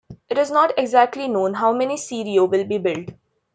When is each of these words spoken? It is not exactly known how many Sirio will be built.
It 0.29 0.39
is 0.39 0.49
not 0.49 0.73
exactly 0.79 1.27
known 1.27 1.53
how 1.53 1.73
many 1.73 1.95
Sirio 1.95 2.49
will 2.49 2.63
be 2.65 2.79
built. 2.79 3.09